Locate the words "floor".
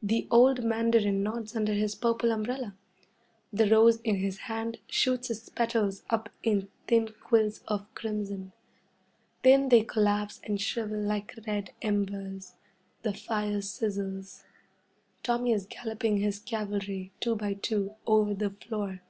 18.50-19.00